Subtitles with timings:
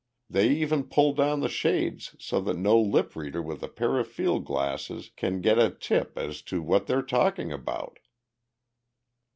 [0.31, 4.07] They even pull down the shades so that no lip reader with a pair of
[4.07, 7.99] field glasses can get a tip as to what they're talking about."